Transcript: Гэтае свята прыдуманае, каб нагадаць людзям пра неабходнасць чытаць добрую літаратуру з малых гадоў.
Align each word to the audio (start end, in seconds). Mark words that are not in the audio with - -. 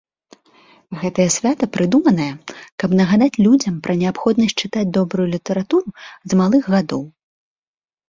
Гэтае 1.01 1.27
свята 1.35 1.65
прыдуманае, 1.75 2.31
каб 2.85 2.97
нагадаць 3.01 3.39
людзям 3.49 3.75
пра 3.87 3.93
неабходнасць 4.03 4.59
чытаць 4.61 4.89
добрую 4.99 5.27
літаратуру 5.37 5.89
з 6.07 6.31
малых 6.45 6.63
гадоў. 6.77 7.03